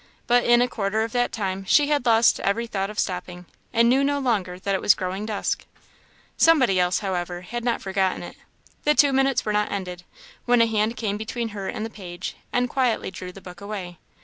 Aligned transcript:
But 0.25 0.45
in 0.45 0.63
a 0.63 0.67
quarter 0.67 1.03
of 1.03 1.11
that 1.11 1.31
time 1.31 1.63
she 1.67 1.89
had 1.89 2.07
lost 2.07 2.39
every 2.39 2.65
thought 2.65 2.89
of 2.89 2.97
stopping, 2.97 3.45
and 3.71 3.87
knew 3.87 4.03
no 4.03 4.17
longer 4.17 4.57
that 4.57 4.73
it 4.73 4.81
was 4.81 4.95
growing 4.95 5.27
dusk. 5.27 5.63
Somebody 6.37 6.79
else, 6.79 7.01
however, 7.05 7.41
had 7.41 7.63
not 7.63 7.83
forgotten 7.83 8.23
it. 8.23 8.35
The 8.83 8.95
two 8.95 9.13
minutes 9.13 9.45
were 9.45 9.53
not 9.53 9.71
ended, 9.71 10.01
when 10.45 10.59
a 10.59 10.65
hand 10.65 10.97
came 10.97 11.17
between 11.17 11.49
her 11.49 11.67
and 11.67 11.85
the 11.85 11.89
page, 11.91 12.35
and 12.51 12.67
quietly 12.67 13.11
drew 13.11 13.31
the 13.31 13.41
book 13.41 13.61
away. 13.61 13.99